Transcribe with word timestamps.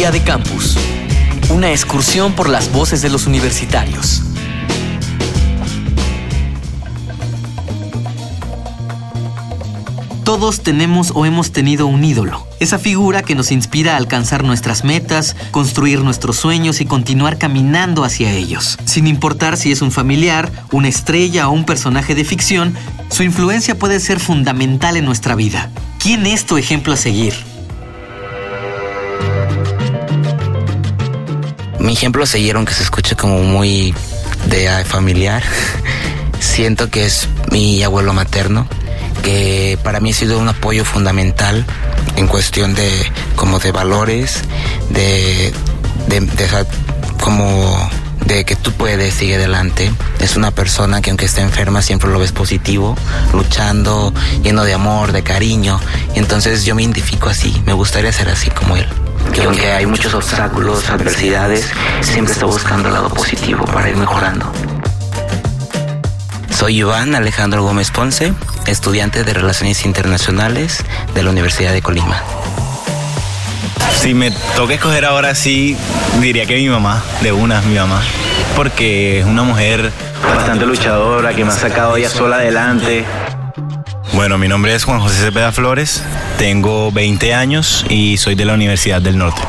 Día 0.00 0.10
de 0.10 0.22
Campus. 0.22 0.78
Una 1.50 1.72
excursión 1.72 2.32
por 2.32 2.48
las 2.48 2.72
voces 2.72 3.02
de 3.02 3.10
los 3.10 3.26
universitarios. 3.26 4.22
Todos 10.24 10.62
tenemos 10.62 11.12
o 11.14 11.26
hemos 11.26 11.52
tenido 11.52 11.86
un 11.86 12.02
ídolo, 12.02 12.46
esa 12.60 12.78
figura 12.78 13.20
que 13.20 13.34
nos 13.34 13.52
inspira 13.52 13.92
a 13.92 13.96
alcanzar 13.98 14.42
nuestras 14.42 14.84
metas, 14.84 15.36
construir 15.50 16.00
nuestros 16.00 16.36
sueños 16.38 16.80
y 16.80 16.86
continuar 16.86 17.36
caminando 17.36 18.02
hacia 18.02 18.32
ellos. 18.32 18.78
Sin 18.86 19.06
importar 19.06 19.58
si 19.58 19.70
es 19.70 19.82
un 19.82 19.92
familiar, 19.92 20.50
una 20.72 20.88
estrella 20.88 21.46
o 21.46 21.52
un 21.52 21.66
personaje 21.66 22.14
de 22.14 22.24
ficción, 22.24 22.74
su 23.10 23.22
influencia 23.22 23.78
puede 23.78 24.00
ser 24.00 24.18
fundamental 24.18 24.96
en 24.96 25.04
nuestra 25.04 25.34
vida. 25.34 25.68
¿Quién 25.98 26.24
es 26.24 26.46
tu 26.46 26.56
ejemplo 26.56 26.94
a 26.94 26.96
seguir? 26.96 27.49
Mi 31.80 31.94
ejemplo 31.94 32.22
a 32.22 32.26
seguir, 32.26 32.56
aunque 32.56 32.74
se 32.74 32.82
escuche 32.82 33.16
como 33.16 33.42
muy 33.42 33.94
de 34.46 34.84
familiar, 34.84 35.42
siento 36.40 36.90
que 36.90 37.06
es 37.06 37.28
mi 37.50 37.82
abuelo 37.82 38.12
materno 38.12 38.68
que 39.22 39.78
para 39.82 40.00
mí 40.00 40.10
ha 40.10 40.14
sido 40.14 40.38
un 40.38 40.48
apoyo 40.48 40.84
fundamental 40.84 41.64
en 42.16 42.26
cuestión 42.26 42.74
de 42.74 42.90
como 43.36 43.58
de 43.58 43.72
valores, 43.72 44.42
de, 44.90 45.52
como 47.22 47.90
de 48.26 48.44
que 48.44 48.56
tú 48.56 48.72
puedes, 48.72 49.14
sigue 49.14 49.36
adelante. 49.36 49.90
Es 50.20 50.36
una 50.36 50.50
persona 50.50 51.00
que 51.00 51.10
aunque 51.10 51.26
esté 51.26 51.40
enferma 51.40 51.82
siempre 51.82 52.10
lo 52.10 52.18
ves 52.18 52.32
positivo, 52.32 52.96
luchando, 53.32 54.12
lleno 54.42 54.64
de 54.64 54.74
amor, 54.74 55.12
de 55.12 55.22
cariño. 55.22 55.80
Y 56.14 56.18
entonces 56.18 56.64
yo 56.64 56.74
me 56.74 56.82
identifico 56.82 57.28
así, 57.28 57.60
me 57.66 57.72
gustaría 57.72 58.12
ser 58.12 58.28
así 58.28 58.50
como 58.50 58.76
él. 58.76 58.86
Que 59.32 59.42
aunque 59.44 59.72
hay 59.72 59.86
muchos 59.86 60.14
obstáculos, 60.14 60.90
adversidades, 60.90 61.70
siempre 62.00 62.32
está 62.32 62.46
buscando 62.46 62.88
el 62.88 62.94
lado 62.94 63.08
positivo 63.10 63.64
para 63.64 63.88
ir 63.88 63.96
mejorando. 63.96 64.50
Soy 66.50 66.78
Iván 66.78 67.14
Alejandro 67.14 67.62
Gómez 67.62 67.90
Ponce, 67.90 68.34
estudiante 68.66 69.24
de 69.24 69.32
Relaciones 69.32 69.86
Internacionales 69.86 70.84
de 71.14 71.22
la 71.22 71.30
Universidad 71.30 71.72
de 71.72 71.80
Colima. 71.80 72.22
Si 74.00 74.14
me 74.14 74.30
toca 74.56 74.74
escoger 74.74 75.04
ahora 75.04 75.34
sí, 75.34 75.76
diría 76.20 76.46
que 76.46 76.56
mi 76.56 76.68
mamá, 76.68 77.02
de 77.22 77.32
una, 77.32 77.60
mi 77.62 77.76
mamá. 77.76 78.02
Porque 78.56 79.20
es 79.20 79.26
una 79.26 79.42
mujer 79.42 79.92
bastante 80.34 80.66
luchadora, 80.66 81.34
que 81.34 81.44
me 81.44 81.52
ha 81.52 81.56
sacado 81.56 81.96
ella 81.96 82.08
sola 82.08 82.36
adelante. 82.36 83.04
Bueno, 84.20 84.36
mi 84.36 84.48
nombre 84.48 84.74
es 84.74 84.84
Juan 84.84 85.00
José 85.00 85.24
Cepeda 85.24 85.50
Flores, 85.50 86.04
tengo 86.36 86.92
20 86.92 87.32
años 87.32 87.86
y 87.88 88.18
soy 88.18 88.34
de 88.34 88.44
la 88.44 88.52
Universidad 88.52 89.00
del 89.00 89.16
Norte. 89.16 89.40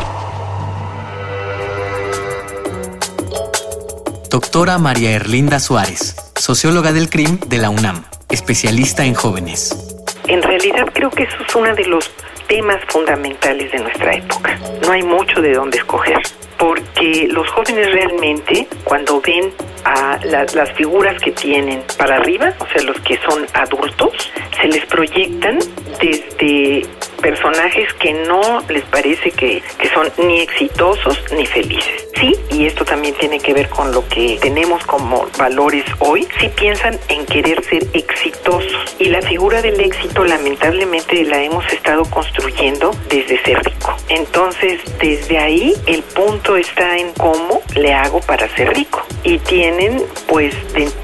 Doctora 4.30 4.78
María 4.78 5.12
Erlinda 5.12 5.60
Suárez, 5.60 6.16
socióloga 6.38 6.94
del 6.94 7.10
CRIM 7.10 7.38
de 7.48 7.58
la 7.58 7.70
UNAM, 7.70 8.06
especialista 8.30 9.04
en 9.04 9.14
jóvenes. 9.14 9.76
En 10.28 10.42
realidad 10.42 10.86
creo 10.94 11.10
que 11.10 11.24
eso 11.24 11.36
es 11.46 11.54
uno 11.54 11.76
de 11.76 11.84
los 11.88 12.10
temas 12.52 12.84
fundamentales 12.90 13.72
de 13.72 13.80
nuestra 13.80 14.14
época. 14.14 14.60
No 14.86 14.92
hay 14.92 15.04
mucho 15.04 15.42
de 15.42 15.54
dónde 15.54 15.78
escoger, 15.78 16.20
porque 16.58 17.30
los 17.32 17.50
jóvenes 17.50 17.90
realmente, 17.94 18.68
cuando 18.84 19.22
ven 19.22 19.54
a 19.86 20.20
las 20.26 20.72
figuras 20.74 21.18
que 21.22 21.32
tienen 21.32 21.82
para 21.98 22.18
arriba, 22.18 22.54
o 22.60 22.68
sea, 22.68 22.84
los 22.84 23.00
que 23.02 23.18
son 23.26 23.48
adultos, 23.54 24.34
se 24.60 24.68
les 24.68 24.86
proyectan 24.88 25.60
desde 26.02 26.86
personajes 27.22 27.94
que 27.94 28.14
no 28.14 28.62
les 28.68 28.84
parece 28.86 29.32
que, 29.32 29.62
que 29.78 29.90
son 29.90 30.12
ni 30.28 30.42
exitosos 30.42 31.24
ni 31.36 31.46
felices. 31.46 32.08
Sí, 32.20 32.36
y 32.52 32.66
esto 32.68 32.86
también 32.86 33.16
tiene 33.16 33.40
que 33.40 33.54
ver 33.54 33.70
con 33.70 33.92
lo 33.92 34.08
que 34.08 34.38
tenemos 34.42 34.86
como 34.86 35.26
valores 35.38 35.86
hoy, 36.00 36.28
si 36.40 36.50
piensan 36.50 37.00
en 37.08 37.26
querer 37.26 37.64
ser 37.64 37.84
exitosos. 37.94 38.96
Y 39.00 39.06
la 39.06 39.22
figura 39.22 39.62
del 39.62 39.80
éxito 39.80 40.24
lamentablemente 40.24 41.24
la 41.24 41.42
hemos 41.42 41.66
estado 41.72 42.04
construyendo 42.06 42.92
desde 43.10 43.42
ser 43.44 43.64
rico. 43.64 43.96
Entonces, 44.10 44.82
desde 45.00 45.40
ahí 45.40 45.74
el 45.88 46.04
punto 46.04 46.58
está 46.58 46.98
en 46.98 47.12
cómo 47.14 47.62
le 47.76 47.94
hago 47.94 48.20
para 48.22 48.48
ser 48.56 48.74
rico. 48.76 49.04
Y 49.24 49.38
tienen, 49.40 50.04
pues, 50.28 50.56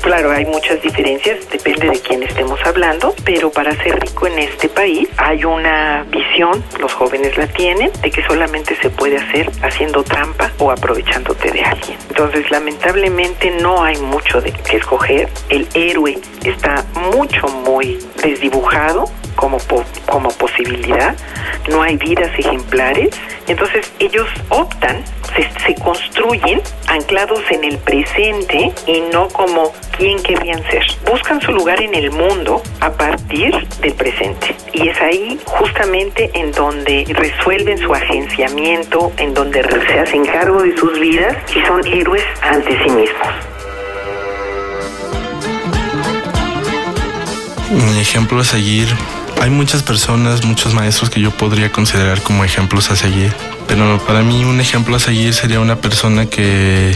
claro, 0.01 0.31
hay 0.31 0.45
muchas 0.45 0.81
diferencias, 0.81 1.49
depende 1.49 1.89
de 1.89 1.99
quién 1.99 2.23
estemos 2.23 2.59
hablando, 2.65 3.15
pero 3.23 3.49
para 3.51 3.71
ser 3.83 3.99
rico 3.99 4.27
en 4.27 4.39
este 4.39 4.69
país 4.69 5.07
hay 5.17 5.45
una 5.45 6.05
visión, 6.09 6.63
los 6.79 6.93
jóvenes 6.93 7.37
la 7.37 7.47
tienen, 7.47 7.91
de 8.01 8.11
que 8.11 8.23
solamente 8.23 8.75
se 8.81 8.89
puede 8.89 9.17
hacer 9.17 9.49
haciendo 9.61 10.03
trampa 10.03 10.51
o 10.59 10.71
aprovechándote 10.71 11.51
de 11.51 11.61
alguien. 11.61 11.97
Entonces, 12.09 12.49
lamentablemente 12.51 13.51
no 13.61 13.83
hay 13.83 13.97
mucho 13.97 14.41
de 14.41 14.51
que 14.51 14.77
escoger. 14.77 15.29
El 15.49 15.67
héroe 15.73 16.17
está 16.43 16.85
mucho, 17.13 17.47
muy 17.47 17.99
desdibujado 18.21 19.05
como, 19.35 19.57
como 20.05 20.29
posibilidad. 20.29 21.15
No 21.69 21.81
hay 21.81 21.97
vidas 21.97 22.31
ejemplares. 22.37 23.09
Entonces, 23.47 23.91
ellos 23.99 24.27
optan 24.49 25.03
se, 25.65 25.75
construyen 25.75 26.61
anclados 26.87 27.41
en 27.51 27.63
el 27.63 27.77
presente 27.77 28.71
y 28.85 29.01
no 29.13 29.27
como 29.29 29.73
quién 29.97 30.21
querrían 30.23 30.63
ser. 30.69 30.83
Buscan 31.09 31.41
su 31.41 31.51
lugar 31.51 31.81
en 31.81 31.93
el 31.95 32.11
mundo 32.11 32.61
a 32.79 32.91
partir 32.91 33.53
del 33.81 33.93
presente. 33.93 34.55
Y 34.77 34.89
es 34.89 35.01
ahí 35.01 35.39
justamente 35.45 36.29
en 36.33 36.51
donde 36.51 37.05
resuelven 37.09 37.77
su 37.79 37.93
agenciamiento, 37.93 39.11
en 39.17 39.33
donde 39.33 39.63
se 39.63 39.99
hacen 39.99 40.25
cargo 40.25 40.61
de 40.61 40.77
sus 40.77 40.99
vidas 40.99 41.35
y 41.55 41.65
son 41.65 41.85
héroes 41.87 42.23
ante 42.41 42.71
sí 42.83 42.89
mismos. 42.91 43.27
Mi 47.71 47.99
ejemplo 47.99 48.39
a 48.39 48.43
seguir, 48.43 48.87
hay 49.41 49.49
muchas 49.49 49.81
personas, 49.83 50.45
muchos 50.45 50.73
maestros 50.73 51.09
que 51.09 51.21
yo 51.21 51.31
podría 51.31 51.71
considerar 51.71 52.21
como 52.21 52.43
ejemplos 52.43 52.91
a 52.91 52.95
seguir 52.95 53.33
pero 53.67 53.99
para 54.07 54.23
mí 54.23 54.43
un 54.45 54.61
ejemplo 54.61 54.95
a 54.95 54.99
seguir 54.99 55.33
sería 55.33 55.59
una 55.59 55.75
persona 55.75 56.25
que, 56.25 56.95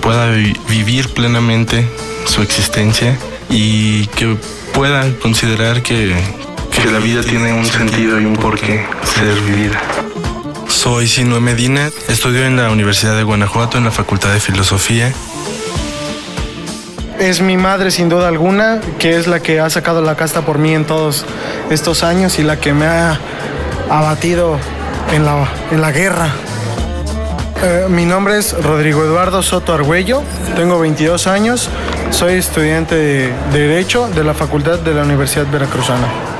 pueda 0.00 0.26
vivir 0.68 1.08
plenamente 1.10 1.88
su 2.26 2.42
existencia 2.42 3.16
y 3.48 4.06
que 4.08 4.36
pueda 4.74 5.08
considerar 5.20 5.82
que, 5.82 6.12
que 6.82 6.90
la 6.90 6.98
vida 6.98 7.22
tiene 7.22 7.52
un 7.52 7.64
sentido 7.64 8.20
y 8.20 8.24
un 8.24 8.34
porqué 8.36 8.84
ser 9.04 9.34
vivida. 9.42 9.80
Soy 10.68 11.06
Sinue 11.06 11.40
Medina, 11.40 11.90
estudio 12.08 12.44
en 12.44 12.56
la 12.56 12.70
Universidad 12.70 13.16
de 13.16 13.22
Guanajuato 13.22 13.78
en 13.78 13.84
la 13.84 13.90
Facultad 13.90 14.32
de 14.32 14.40
Filosofía. 14.40 15.12
Es 17.18 17.40
mi 17.40 17.56
madre 17.56 17.90
sin 17.90 18.08
duda 18.08 18.28
alguna, 18.28 18.80
que 18.98 19.16
es 19.16 19.26
la 19.26 19.40
que 19.40 19.60
ha 19.60 19.70
sacado 19.70 20.02
la 20.02 20.16
casta 20.16 20.42
por 20.42 20.58
mí 20.58 20.74
en 20.74 20.84
todos 20.84 21.24
estos 21.70 22.02
años 22.02 22.38
y 22.38 22.42
la 22.42 22.58
que 22.58 22.72
me 22.72 22.86
ha 22.86 23.18
abatido 23.88 24.58
en 25.12 25.24
la, 25.24 25.48
en 25.70 25.80
la 25.80 25.92
guerra. 25.92 26.28
Eh, 27.62 27.86
mi 27.88 28.04
nombre 28.04 28.38
es 28.38 28.52
Rodrigo 28.62 29.04
Eduardo 29.04 29.42
Soto 29.42 29.72
Argüello, 29.72 30.22
tengo 30.56 30.78
22 30.80 31.26
años, 31.26 31.70
soy 32.10 32.34
estudiante 32.34 32.94
de 32.94 33.32
Derecho 33.52 34.08
de 34.08 34.24
la 34.24 34.34
Facultad 34.34 34.78
de 34.80 34.92
la 34.92 35.02
Universidad 35.02 35.46
Veracruzana. 35.50 36.33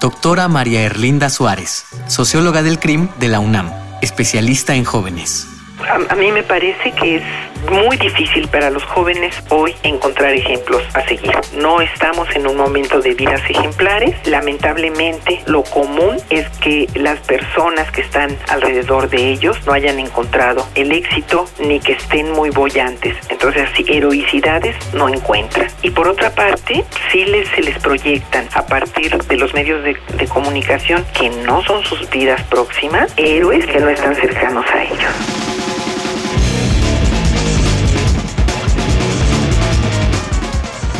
Doctora 0.00 0.46
María 0.46 0.82
Erlinda 0.82 1.28
Suárez, 1.28 1.86
socióloga 2.06 2.62
del 2.62 2.78
CRIM 2.78 3.08
de 3.18 3.26
la 3.26 3.40
UNAM, 3.40 3.72
especialista 4.00 4.76
en 4.76 4.84
jóvenes. 4.84 5.57
A 6.10 6.14
mí 6.16 6.32
me 6.32 6.42
parece 6.42 6.92
que 6.92 7.16
es 7.16 7.22
muy 7.70 7.96
difícil 7.96 8.48
para 8.48 8.70
los 8.70 8.84
jóvenes 8.84 9.34
hoy 9.50 9.74
encontrar 9.82 10.32
ejemplos 10.32 10.82
a 10.94 11.02
seguir. 11.06 11.32
No 11.56 11.80
estamos 11.80 12.28
en 12.34 12.46
un 12.46 12.56
momento 12.56 13.00
de 13.00 13.14
vidas 13.14 13.42
ejemplares. 13.48 14.14
Lamentablemente, 14.26 15.42
lo 15.46 15.62
común 15.64 16.16
es 16.30 16.48
que 16.60 16.88
las 16.94 17.18
personas 17.20 17.90
que 17.90 18.00
están 18.00 18.36
alrededor 18.48 19.08
de 19.10 19.32
ellos 19.32 19.58
no 19.66 19.72
hayan 19.72 19.98
encontrado 19.98 20.66
el 20.74 20.92
éxito 20.92 21.48
ni 21.58 21.80
que 21.80 21.92
estén 21.92 22.32
muy 22.32 22.50
bollantes. 22.50 23.16
Entonces, 23.28 23.68
así, 23.70 23.84
heroicidades 23.88 24.76
no 24.94 25.08
encuentran. 25.08 25.68
Y 25.82 25.90
por 25.90 26.08
otra 26.08 26.30
parte, 26.30 26.84
sí 27.12 27.26
se 27.54 27.62
les 27.62 27.78
proyectan 27.78 28.48
a 28.54 28.64
partir 28.66 29.16
de 29.16 29.36
los 29.36 29.52
medios 29.52 29.84
de 29.84 30.28
comunicación 30.28 31.04
que 31.18 31.28
no 31.30 31.62
son 31.64 31.84
sus 31.84 32.08
vidas 32.10 32.42
próximas, 32.44 33.12
héroes 33.16 33.66
que 33.66 33.80
no 33.80 33.88
están 33.88 34.14
cercanos 34.14 34.64
a 34.72 34.84
ellos. 34.84 35.37